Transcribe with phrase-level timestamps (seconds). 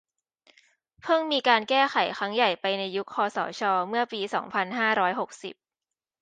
[1.01, 5.53] เพิ่งมีการแก้ไขครั้งใหญ่ไปในยุคคสช เมื่อปี สองพันห้าร้อยหกสิบ